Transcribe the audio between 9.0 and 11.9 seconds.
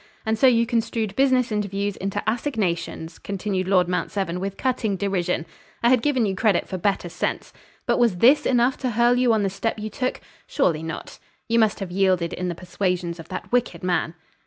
you on the step you took? Surely not. You must